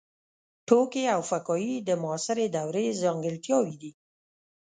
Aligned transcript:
ټوکي 0.67 1.03
او 1.15 1.21
فکاهي 1.29 1.75
د 1.87 1.89
معاصرې 2.03 2.47
دورې 2.55 2.85
ځانګړتیاوې 3.01 3.75
دي. 3.81 3.91